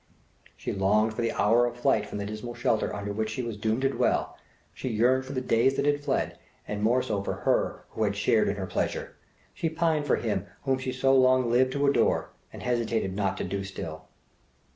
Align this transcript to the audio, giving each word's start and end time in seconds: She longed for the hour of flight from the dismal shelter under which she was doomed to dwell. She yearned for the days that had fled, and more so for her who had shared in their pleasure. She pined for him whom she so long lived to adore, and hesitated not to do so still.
She 0.57 0.71
longed 0.73 1.13
for 1.13 1.21
the 1.21 1.31
hour 1.31 1.67
of 1.67 1.77
flight 1.77 2.07
from 2.07 2.17
the 2.17 2.25
dismal 2.25 2.55
shelter 2.55 2.91
under 2.91 3.13
which 3.13 3.29
she 3.29 3.43
was 3.43 3.55
doomed 3.55 3.83
to 3.83 3.89
dwell. 3.89 4.35
She 4.73 4.89
yearned 4.89 5.25
for 5.25 5.33
the 5.33 5.41
days 5.41 5.75
that 5.75 5.85
had 5.85 6.03
fled, 6.03 6.39
and 6.67 6.81
more 6.81 7.03
so 7.03 7.21
for 7.21 7.33
her 7.45 7.85
who 7.89 8.01
had 8.01 8.15
shared 8.15 8.47
in 8.47 8.55
their 8.55 8.65
pleasure. 8.65 9.15
She 9.53 9.69
pined 9.69 10.07
for 10.07 10.15
him 10.15 10.47
whom 10.63 10.79
she 10.79 10.91
so 10.91 11.13
long 11.15 11.51
lived 11.51 11.73
to 11.73 11.85
adore, 11.85 12.31
and 12.51 12.63
hesitated 12.63 13.15
not 13.15 13.37
to 13.37 13.43
do 13.43 13.63
so 13.63 13.67
still. 13.71 14.01